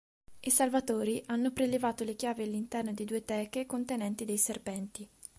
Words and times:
I 0.39 0.49
salvatori 0.49 1.21
hanno 1.27 1.51
prelevato 1.51 2.03
le 2.03 2.15
chiavi 2.15 2.41
all'interno 2.41 2.91
di 2.91 3.05
due 3.05 3.23
teche 3.23 3.67
contenenti 3.67 4.25
dei 4.25 4.39
serpenti. 4.39 5.07